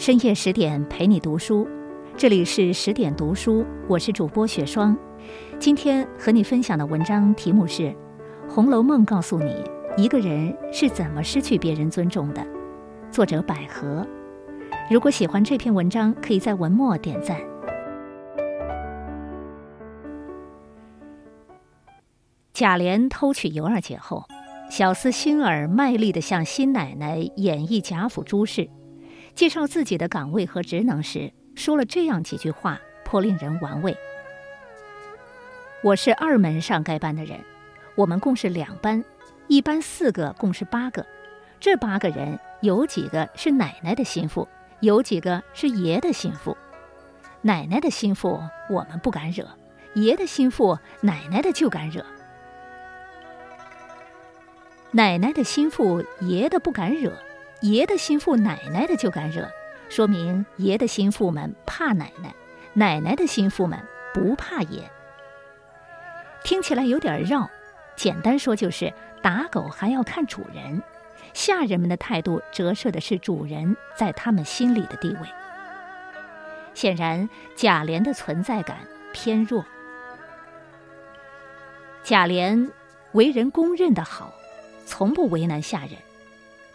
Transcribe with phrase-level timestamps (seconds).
[0.00, 1.68] 深夜十点陪你读书，
[2.16, 4.96] 这里是十点读书，我是主播雪霜。
[5.58, 7.82] 今天和你分享的文章题目是
[8.48, 9.62] 《红楼梦》，告诉你
[9.98, 12.42] 一个人是怎么失去别人尊重的。
[13.10, 14.06] 作者百合。
[14.90, 17.38] 如果喜欢这篇文章，可以在文末点赞。
[22.54, 24.24] 贾琏偷取尤二姐后，
[24.70, 28.66] 小厮星儿卖力地向新奶奶演绎贾府诸事。
[29.34, 33.96] 介绍自己的岗位和职能时，说了这样几句话，颇令人玩味。
[35.82, 37.40] 我是二门上该班的人，
[37.94, 39.02] 我们共是两班，
[39.48, 41.04] 一班四个，共是八个。
[41.58, 44.46] 这八个人有几个是奶奶的心腹，
[44.80, 46.56] 有几个是爷的心腹。
[47.42, 49.46] 奶奶的心腹我们不敢惹，
[49.94, 52.04] 爷的心腹奶奶的就敢惹。
[54.90, 57.12] 奶奶的心腹爷的不敢惹。
[57.60, 59.48] 爷的心腹，奶奶的就敢惹，
[59.88, 62.34] 说明爷的心腹们怕奶奶，
[62.72, 63.78] 奶奶的心腹们
[64.14, 64.90] 不怕爷。
[66.42, 67.50] 听起来有点绕，
[67.96, 70.82] 简单说就是打狗还要看主人，
[71.34, 75.28] 下人们的态度折射的是主人在他们心里的地位。
[76.72, 78.78] 显然，贾琏的存在感
[79.12, 79.62] 偏弱。
[82.02, 82.70] 贾琏
[83.12, 84.32] 为人公认的好，
[84.86, 85.90] 从不为难下人。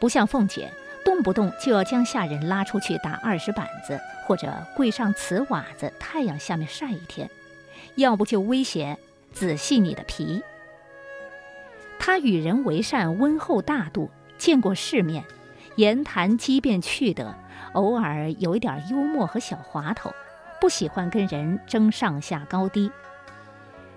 [0.00, 0.72] 不像凤姐，
[1.04, 7.28] 动不动就要将下人拉出去打二十板子，或者跪上瓷瓦子，太阳下面晒一天；
[7.96, 8.98] 要不就威胁
[9.32, 10.42] 仔细你的皮。
[11.98, 15.22] 他与人为善，温厚大度，见过世面，
[15.76, 17.34] 言谈机变趣德，
[17.74, 20.10] 偶尔有一点幽默和小滑头，
[20.60, 22.90] 不喜欢跟人争上下高低。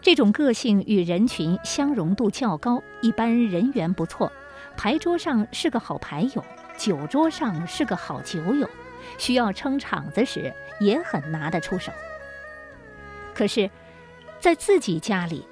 [0.00, 4.30] 这种个性与人群相容度较高，一般人缘不错。
[4.78, 6.44] 牌桌上是个好牌友，
[6.76, 8.70] 酒桌上是个好酒友，
[9.18, 11.90] 需要撑场子时也很拿得出手。
[13.34, 13.68] 可是，
[14.38, 15.44] 在自己家里，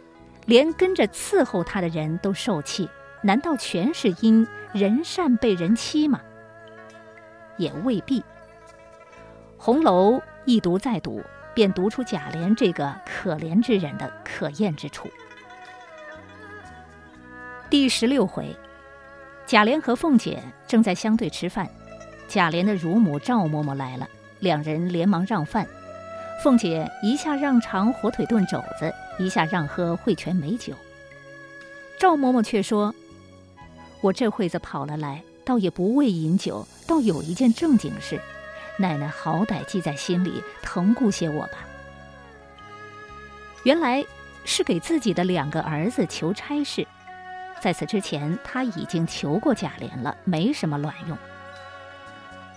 [0.44, 2.88] 连跟着伺候他的人都受气，
[3.20, 6.20] 难道全是因人善被人欺吗？
[7.56, 8.24] 也未必。
[9.58, 11.20] 红楼一读再读，
[11.52, 15.10] 便读出贾琏这个可怜之人的可厌之处。
[17.68, 18.56] 第十六回。
[19.46, 21.70] 贾琏和凤姐正在相对吃饭，
[22.26, 24.08] 贾琏的乳母赵嬷嬷来了，
[24.40, 25.64] 两人连忙让饭。
[26.42, 30.74] 凤姐一下让尝火腿炖肘子，一下让喝汇泉美酒。
[31.96, 32.92] 赵嬷嬷却说
[34.02, 38.20] ：“我这会子跑了来，倒也不为饮酒，倒有一件正经事，
[38.78, 41.58] 奶奶好歹记在心里，疼顾些我吧。”
[43.62, 44.04] 原来
[44.44, 46.84] 是给自己的两个儿子求差事。
[47.60, 51.18] 在此之前，他已经求过贾琏了，没什么卵用。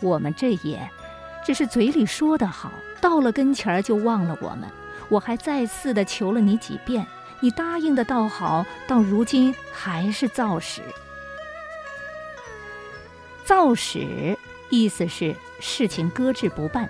[0.02, 0.90] 我们这也，
[1.44, 2.72] 只是嘴里说的好，
[3.02, 4.70] 到了跟前儿就忘了我们。
[5.10, 7.08] 我还再次的求了你几遍，
[7.40, 10.82] 你答应的倒好，到如今还是造使。
[13.44, 14.38] 造使
[14.70, 16.88] 意思是事情搁置不办。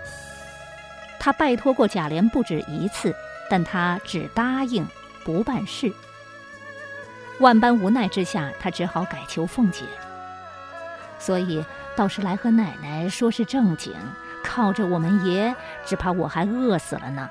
[1.17, 3.15] 他拜托过贾琏不止一次，
[3.49, 4.85] 但他只答应
[5.23, 5.93] 不办事。
[7.39, 9.83] 万般无奈之下，他只好改求凤姐。
[11.17, 13.93] 所以倒是来和奶奶说是正经，
[14.43, 15.53] 靠着我们爷，
[15.85, 17.29] 只怕我还饿死了呢。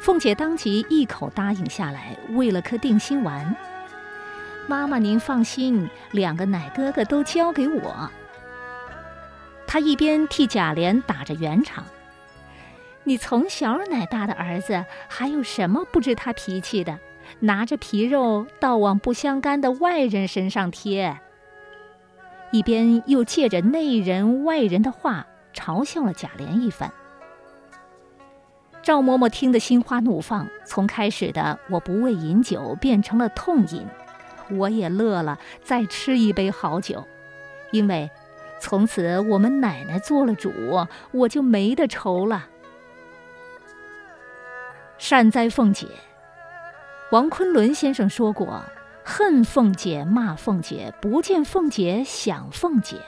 [0.00, 3.54] 凤姐当即一口答应下来，喂了颗定心丸。
[4.66, 8.10] 妈妈您放心，两个奶哥哥都交给我。
[9.66, 11.84] 她一边替贾琏打着圆场
[13.04, 16.98] ：“你从小奶大的儿子，还有什么不知他脾气的？”
[17.40, 21.18] 拿着皮肉，倒往不相干的外人身上贴，
[22.50, 26.92] 一边又借着内人外人的话嘲笑了贾琏一番。
[28.82, 33.86] 赵嬷嬷听得心花怒放，从开始的我不为饮酒，变成了痛饮。
[34.50, 37.04] 我也乐了，再吃一杯好酒，
[37.70, 38.10] 因为
[38.58, 40.50] 从此我们奶奶做了主，
[41.12, 42.46] 我就没得愁了。
[44.96, 45.86] 善哉凤姐！
[47.10, 48.62] 王昆仑先生说过
[49.02, 52.98] ：“恨凤姐，骂凤姐，不见凤姐，想凤姐。”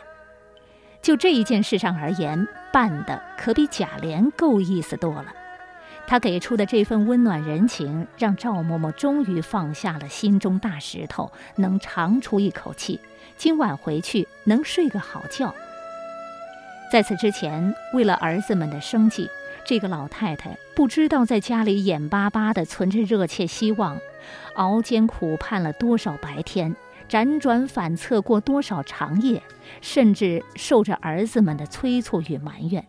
[1.02, 5.26] 就这一件事上而言，办的可比贾琏够意思多了。
[6.06, 12.98] 他给出的这份温暖人情，让赵嬷嬷终于放下了心中大石头，能长出一口气。
[13.36, 15.54] 今晚回去能睡个好觉。
[16.90, 19.28] 在此之前，为了儿子们的生计。
[19.64, 24.00] 这个老太太不知道在家里眼巴巴地存着热切希望，
[24.54, 26.74] 熬煎苦盼了多少白天，
[27.08, 29.42] 辗转反侧过多少长夜，
[29.80, 32.84] 甚至受着儿子们的催促与埋怨，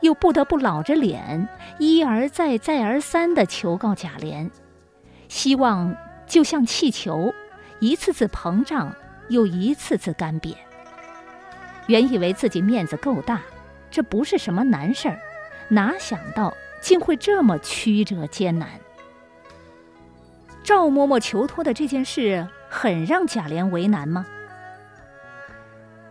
[0.00, 1.48] 又不得不老着脸
[1.78, 4.50] 一而再、再而三地求告贾琏，
[5.28, 5.94] 希望
[6.26, 7.34] 就像气球，
[7.80, 8.94] 一次次膨胀，
[9.28, 10.54] 又一次次干瘪。
[11.86, 13.42] 原以为自己面子够大，
[13.90, 15.18] 这不是什么难事儿，
[15.68, 18.68] 哪想到竟会这么曲折艰难。
[20.62, 24.26] 赵嬷嬷求托的这件事，很让贾琏为难吗？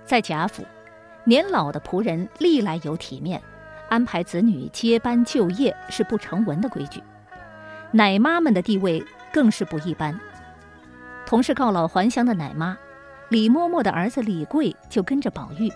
[0.06, 0.64] 在贾府，
[1.24, 3.42] 年老的仆人历来有体面，
[3.90, 7.02] 安排子女接班就业是不成文的规矩。
[7.92, 9.04] 奶妈们的地位
[9.34, 10.20] 更是不一般。
[11.26, 12.78] 同是告老还乡的奶妈，
[13.30, 15.72] 李嬷嬷的儿子李贵就跟着宝玉，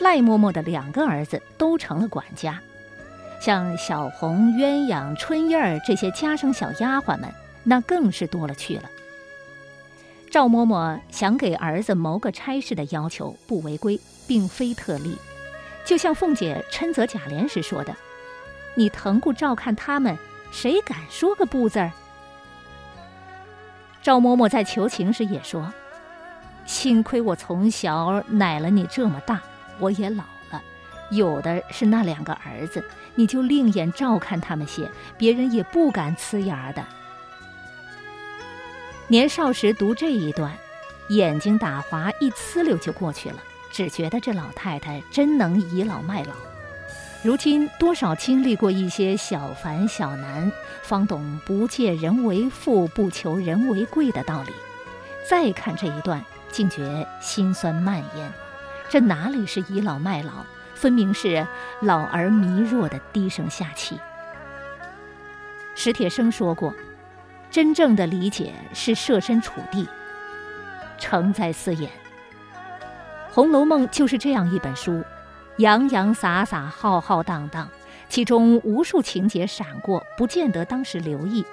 [0.00, 2.60] 赖嬷嬷的两个儿子都成了管家，
[3.42, 7.28] 像小红、鸳鸯、春燕儿这些家生小丫鬟们。
[7.64, 8.90] 那更是多了去了。
[10.30, 15.16] 赵嬷嬷想给儿子谋个差事的要求不违规，并非特例。
[15.84, 17.94] 就像凤姐嗔责贾琏时说的
[18.74, 20.16] ：“你疼顾照看他们，
[20.50, 21.92] 谁敢说个不字儿？”
[24.02, 25.72] 赵嬷嬷在求情时也说
[26.66, 29.40] ：“幸亏我从小奶了你这么大，
[29.78, 30.24] 我也老，
[31.12, 36.84] 有的是那两个儿子，你就另眼照看他们些，别人也不敢呲牙的。”
[39.08, 40.52] 年少时读这一段，
[41.10, 43.36] 眼睛打滑一呲溜就过去了，
[43.70, 46.32] 只觉得这老太太真能倚老卖老。
[47.22, 50.50] 如今多少经历过一些小烦小难，
[50.82, 54.52] 方懂不借人为富，不求人为贵的道理。
[55.28, 58.32] 再看这一段，竟觉心酸蔓延。
[58.88, 60.44] 这哪里是倚老卖老，
[60.82, 61.46] 分明是
[61.80, 63.96] 老而弥弱的低声下气。
[65.76, 66.74] 史铁生说过。
[67.52, 69.86] 真正的理解是设身处地，
[70.96, 71.90] 诚在四眼。
[73.30, 75.04] 《红楼梦》就是这样一本书，
[75.58, 77.68] 洋洋洒洒、浩浩荡荡，
[78.08, 81.44] 其中无数情节闪过，不见得当时留意，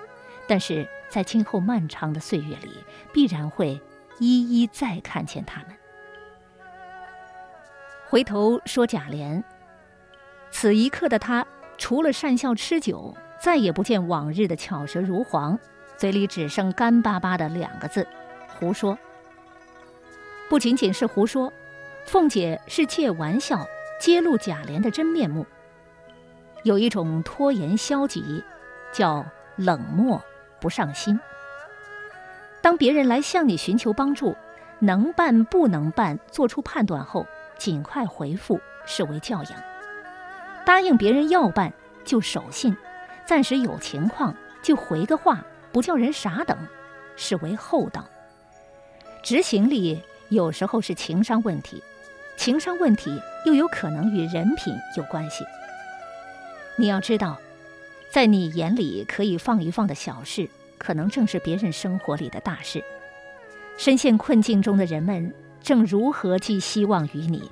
[0.48, 2.72] 但是在今后漫长的岁月里，
[3.12, 3.82] 必然会
[4.20, 5.68] 一一再看见他们。
[8.10, 9.44] 回头说贾琏，
[10.50, 11.46] 此一刻的他，
[11.78, 15.60] 除了善笑吃酒，再也不见往日的巧舌如簧。
[15.96, 18.08] 嘴里只剩干巴巴的两个字
[18.58, 18.98] ：“胡说。”
[20.50, 21.54] 不仅仅是胡说，
[22.08, 23.64] 凤姐是借玩笑
[24.02, 25.46] 揭露贾琏的真面目。
[26.64, 28.44] 有一种拖延消极，
[28.92, 29.24] 叫
[29.56, 30.20] 冷漠
[30.60, 31.20] 不上心。
[32.60, 34.36] 当别人来向你寻求帮助，
[34.80, 37.28] 能办不能办，做出判断后，
[37.60, 39.54] 尽快回复，视为教养。
[40.66, 41.72] 答应别人要办
[42.04, 42.76] 就守信，
[43.26, 44.34] 暂时有情况
[44.64, 45.46] 就回个话。
[45.72, 46.58] 不叫人傻等，
[47.16, 48.04] 是为厚道。
[49.22, 51.84] 执行力有时候是情商问题，
[52.38, 55.46] 情商问题又有可能与人品有关系。
[56.76, 57.38] 你要知道，
[58.10, 62.84] 在你眼里可以放一放的小事，可能正是别人生活里的大事。
[63.78, 67.50] 深陷困境中的人们正如何寄希望于你？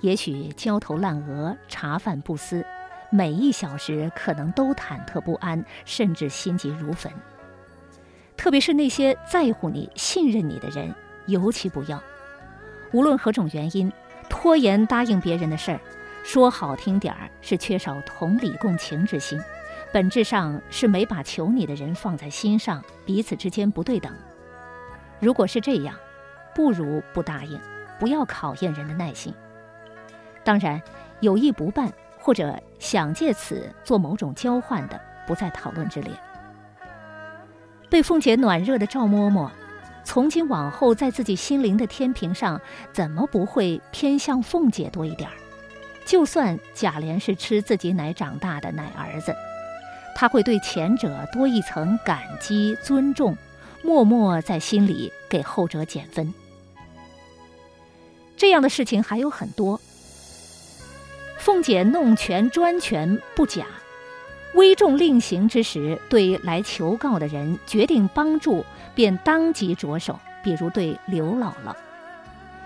[0.00, 2.64] 也许焦头烂额、茶饭不思，
[3.10, 7.10] 每一小时可能都忐忑不安，甚至心急如焚。
[8.36, 10.94] 特别是那些在乎你、信任你的人，
[11.26, 12.02] 尤其不要。
[12.92, 13.90] 无论何种原因，
[14.28, 15.80] 拖延答应别人的事儿，
[16.22, 19.40] 说好听点儿是缺少同理共情之心，
[19.92, 24.12] 本质上是没把求你的人放在心上，彼此之间不对等。
[25.18, 25.96] 如果是这样，
[26.54, 27.60] 不如不答应，
[27.98, 29.34] 不要考验人的耐心。
[30.42, 30.80] 当然，
[31.20, 36.12] 有意不办或者想借此做某种交换的，不在讨论之列。
[37.90, 39.50] 对凤姐暖热的赵嬷嬷，
[40.04, 42.60] 从今往后在自己心灵的天平上，
[42.92, 45.32] 怎么不会偏向凤姐多一点儿？
[46.04, 49.34] 就算贾琏是吃自己奶长大的奶儿子，
[50.14, 53.34] 他会对前者多一层感激尊重，
[53.82, 56.34] 默默在心里给后者减分。
[58.36, 59.80] 这样的事情还有很多。
[61.38, 63.66] 凤姐弄权专权不假。
[64.54, 68.64] 危重令行之时，对来求告的人决定帮助，
[68.94, 70.18] 便当即着手。
[70.44, 71.74] 比如对刘姥姥，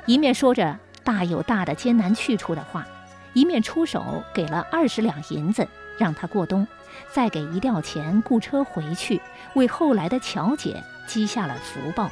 [0.05, 2.87] 一面说着大有大的艰难去处的话，
[3.33, 6.67] 一面出手给了二十两银子让她过冬，
[7.13, 9.21] 再给一吊钱雇车回去，
[9.55, 12.11] 为后来的巧姐积下了福报。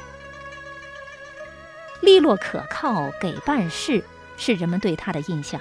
[2.01, 4.03] 利落可靠，给办事
[4.37, 5.59] 是人们对他的印象。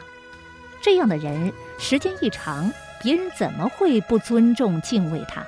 [0.81, 2.73] 这样的人，时间一长。
[3.03, 5.45] 别人怎么会不尊重敬畏他？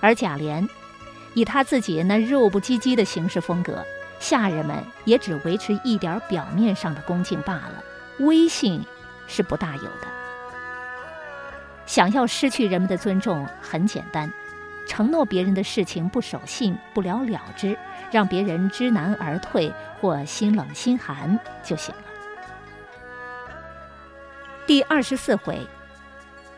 [0.00, 0.66] 而贾琏，
[1.34, 3.84] 以他自己那肉不唧唧的行事风格，
[4.18, 7.84] 下人们也只维持一点表面上的恭敬罢了，
[8.20, 8.82] 威信
[9.28, 10.08] 是不大有的。
[11.84, 14.32] 想要失去人们的尊重，很简单，
[14.86, 17.78] 承诺别人的事情不守信，不了了之，
[18.10, 22.02] 让别人知难而退或心冷心寒就行了。
[24.66, 25.60] 第二十四回，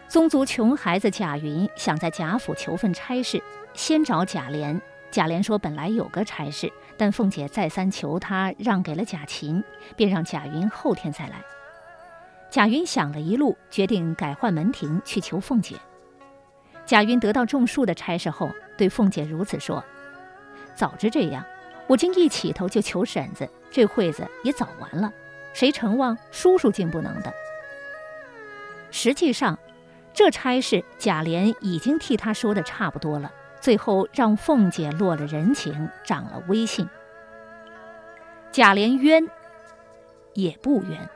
[0.09, 3.43] 宗族穷孩子贾云想在贾府求份差事，
[3.75, 4.81] 先找贾琏。
[5.11, 9.62] 贾琏说：“本来有个差事，但凤姐再三求他，让给了贾琴，
[9.97, 11.43] 便让贾云后天再来。”
[12.50, 15.76] 贾云想了一路，决定改换门庭去求凤姐。
[16.85, 19.83] 贾云得到种树的差事后，对凤姐如此说
[20.79, 21.45] ：“早知这样，
[21.89, 25.13] 我竟一起头就求婶子，这会子也早完了。
[25.53, 27.35] 谁承望叔叔竟不能的？
[28.93, 29.59] 实际上，
[30.15, 36.89] 这差事贾琏已经替他说的差不多了。”最后让凤姐落了人情，长了威信。
[38.53, 39.27] 贾琏冤
[40.33, 41.11] 也不冤，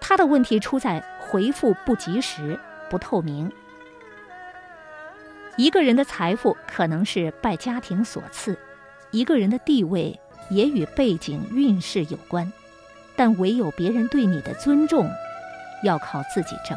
[0.00, 3.52] 他的问题出在回复不及时、不透明。
[5.56, 8.58] 一个人的财富可能是拜家庭所赐，
[9.12, 10.18] 一个人的地位
[10.50, 12.52] 也与背景运势有关，
[13.14, 15.08] 但唯有别人对你的尊重，
[15.84, 16.76] 要靠自己挣。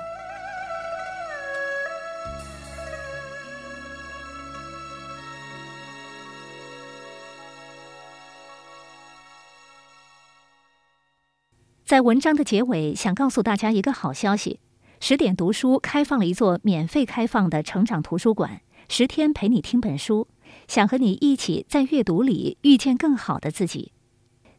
[11.83, 14.59] 在文章的结尾，想告诉大家一个好消息：
[14.99, 20.27] 十点读书开放了一座免费开放的成长图书馆，十天陪你听本书，
[20.67, 23.91] 想和你一起在阅读里遇见更好的自己。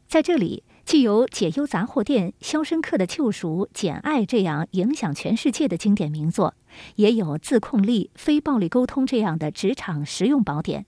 [0.07, 6.55] 在这里，既有《解忧杂货店》《肖申克的救赎》《简爱》这样影响全世界的经典名作，
[6.97, 10.85] 也有《自控力》《非暴力沟通》这样的职场实用宝典。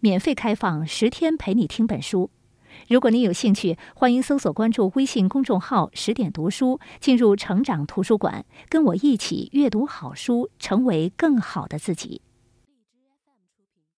[0.00, 2.30] 免费开放十天陪你听本书。
[2.88, 12.22] 如果您有兴趣，欢迎搜索关注微信公众号“十点读书”，进入成长图书馆，跟我一起阅读好书，成为更好的自己。